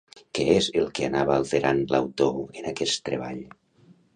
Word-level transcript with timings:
Què 0.37 0.45
és 0.53 0.69
el 0.81 0.87
que 0.99 1.05
anava 1.09 1.35
alterant 1.41 1.83
l'autor 1.93 2.59
en 2.63 2.71
aquest 2.73 3.07
treball? 3.11 3.45